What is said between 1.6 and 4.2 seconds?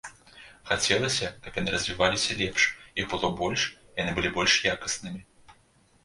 яны развіваліся лепш, іх было больш і яны